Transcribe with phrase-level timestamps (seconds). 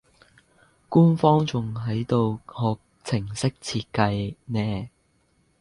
[0.89, 4.89] 官方仲喺度學程式設計呢